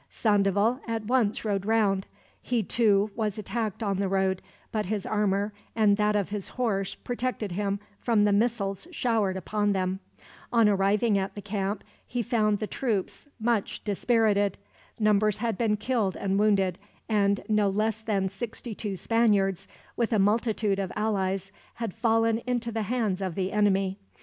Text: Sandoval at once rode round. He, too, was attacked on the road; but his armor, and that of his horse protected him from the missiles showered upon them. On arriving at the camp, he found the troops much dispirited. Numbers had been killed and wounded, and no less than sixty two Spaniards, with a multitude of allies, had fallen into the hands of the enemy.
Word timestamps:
Sandoval 0.09 0.79
at 0.87 1.05
once 1.05 1.45
rode 1.45 1.63
round. 1.63 2.07
He, 2.41 2.63
too, 2.63 3.11
was 3.15 3.37
attacked 3.37 3.83
on 3.83 3.99
the 3.99 4.09
road; 4.09 4.41
but 4.71 4.87
his 4.87 5.05
armor, 5.05 5.53
and 5.75 5.95
that 5.97 6.15
of 6.15 6.29
his 6.29 6.47
horse 6.47 6.95
protected 6.95 7.51
him 7.51 7.79
from 7.99 8.23
the 8.23 8.31
missiles 8.33 8.87
showered 8.89 9.37
upon 9.37 9.73
them. 9.73 9.99
On 10.51 10.67
arriving 10.67 11.19
at 11.19 11.35
the 11.35 11.41
camp, 11.43 11.83
he 12.07 12.23
found 12.23 12.57
the 12.57 12.65
troops 12.65 13.27
much 13.39 13.83
dispirited. 13.83 14.57
Numbers 14.99 15.37
had 15.37 15.55
been 15.55 15.77
killed 15.77 16.15
and 16.17 16.39
wounded, 16.39 16.79
and 17.07 17.43
no 17.47 17.69
less 17.69 18.01
than 18.01 18.27
sixty 18.27 18.73
two 18.73 18.95
Spaniards, 18.95 19.67
with 19.95 20.11
a 20.11 20.17
multitude 20.17 20.79
of 20.79 20.91
allies, 20.95 21.51
had 21.75 21.93
fallen 21.93 22.39
into 22.47 22.71
the 22.71 22.81
hands 22.89 23.21
of 23.21 23.35
the 23.35 23.51
enemy. 23.51 23.99